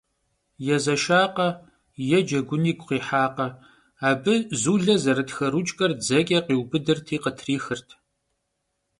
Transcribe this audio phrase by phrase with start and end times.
[0.67, 1.47] Yêzeşşakhe
[2.09, 3.47] yê cegun yigu khihakhe,
[4.09, 7.89] abı Zule zerıtxe ruçker dzeç'e khiubıdırti khıtrixırt.